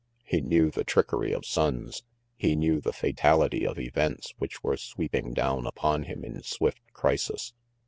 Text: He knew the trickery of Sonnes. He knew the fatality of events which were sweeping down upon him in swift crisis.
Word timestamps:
He 0.23 0.41
knew 0.41 0.71
the 0.71 0.83
trickery 0.83 1.31
of 1.31 1.43
Sonnes. 1.43 2.01
He 2.35 2.55
knew 2.55 2.81
the 2.81 2.91
fatality 2.91 3.67
of 3.67 3.77
events 3.77 4.33
which 4.39 4.63
were 4.63 4.75
sweeping 4.75 5.31
down 5.31 5.67
upon 5.67 6.05
him 6.05 6.23
in 6.25 6.41
swift 6.41 6.81
crisis. 6.91 7.53